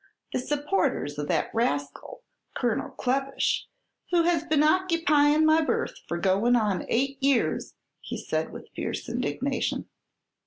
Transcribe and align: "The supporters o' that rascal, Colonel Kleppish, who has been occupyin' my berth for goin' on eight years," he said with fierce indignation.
"The 0.33 0.39
supporters 0.39 1.19
o' 1.19 1.23
that 1.25 1.51
rascal, 1.53 2.23
Colonel 2.55 2.89
Kleppish, 2.89 3.67
who 4.09 4.23
has 4.23 4.43
been 4.43 4.63
occupyin' 4.63 5.45
my 5.45 5.61
berth 5.61 5.93
for 6.07 6.17
goin' 6.17 6.55
on 6.55 6.85
eight 6.89 7.21
years," 7.21 7.75
he 7.99 8.17
said 8.17 8.51
with 8.51 8.69
fierce 8.75 9.07
indignation. 9.07 9.85